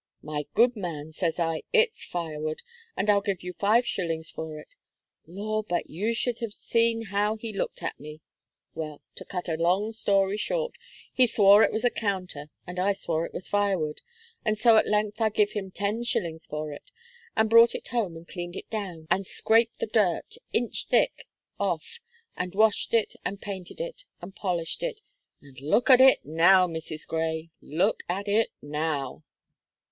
'My 0.23 0.47
good 0.55 0.75
man,' 0.75 1.11
says 1.13 1.39
I, 1.39 1.61
'it's 1.71 2.03
firewood, 2.03 2.63
and 2.97 3.07
I'll 3.07 3.21
give 3.21 3.43
you 3.43 3.53
five 3.53 3.85
shillings 3.85 4.31
for 4.31 4.57
it.' 4.57 4.69
Law, 5.27 5.61
but 5.61 5.91
you 5.91 6.15
should 6.15 6.39
have 6.39 6.55
seen 6.55 7.03
how 7.11 7.35
he 7.35 7.53
looked 7.55 7.83
at 7.83 7.99
me. 7.99 8.19
Well, 8.73 9.03
to 9.13 9.23
cut 9.23 9.47
a 9.47 9.53
long 9.57 9.91
story 9.91 10.37
short, 10.37 10.73
he 11.13 11.27
swore 11.27 11.61
it 11.61 11.71
was 11.71 11.85
a 11.85 11.91
counter, 11.91 12.49
and 12.65 12.79
I 12.79 12.93
swore 12.93 13.27
it 13.27 13.31
was 13.31 13.47
firewood, 13.47 14.01
and 14.43 14.57
so, 14.57 14.75
at 14.77 14.87
length, 14.87 15.21
I 15.21 15.29
give 15.29 15.51
him 15.51 15.69
ten 15.69 16.03
shillings 16.03 16.47
for 16.47 16.71
it, 16.73 16.89
and 17.37 17.47
brought 17.47 17.75
it 17.75 17.89
home 17.89 18.17
and 18.17 18.27
cleaned 18.27 18.55
it 18.55 18.71
down, 18.71 19.05
and 19.11 19.23
scraped 19.23 19.77
the 19.77 19.85
dirt, 19.85 20.33
inch 20.51 20.87
thick, 20.87 21.27
off, 21.59 21.99
and 22.35 22.55
washed 22.55 22.95
it, 22.95 23.13
and 23.23 23.39
painted 23.39 23.79
it, 23.79 24.05
and 24.19 24.35
polished 24.35 24.81
it, 24.81 24.99
and 25.43 25.61
look 25.61 25.91
at 25.91 26.01
it 26.01 26.25
now, 26.25 26.65
Mrs. 26.67 27.05
Gray, 27.05 27.51
look 27.61 28.01
at 28.09 28.27
it 28.27 28.49
now!" 28.63 29.23